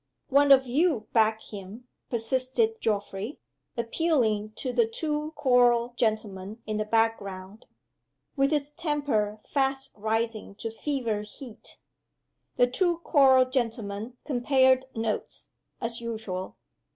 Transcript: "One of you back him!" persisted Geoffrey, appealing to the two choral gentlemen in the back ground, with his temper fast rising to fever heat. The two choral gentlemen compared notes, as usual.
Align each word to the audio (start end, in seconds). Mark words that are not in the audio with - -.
"One 0.29 0.51
of 0.51 0.65
you 0.65 1.07
back 1.13 1.43
him!" 1.43 1.87
persisted 2.09 2.81
Geoffrey, 2.81 3.37
appealing 3.77 4.53
to 4.55 4.73
the 4.73 4.87
two 4.87 5.29
choral 5.35 5.93
gentlemen 5.95 6.59
in 6.65 6.77
the 6.77 6.85
back 6.85 7.19
ground, 7.19 7.67
with 8.35 8.49
his 8.49 8.71
temper 8.71 9.41
fast 9.51 9.91
rising 9.95 10.55
to 10.55 10.71
fever 10.71 11.21
heat. 11.21 11.77
The 12.55 12.65
two 12.65 12.97
choral 13.03 13.45
gentlemen 13.45 14.17
compared 14.25 14.85
notes, 14.97 15.49
as 15.79 16.01
usual. 16.01 16.55